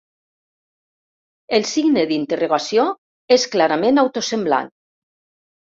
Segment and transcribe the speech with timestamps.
[1.57, 2.87] El signe d'interrogació
[3.39, 4.77] és clarament auto-semblant.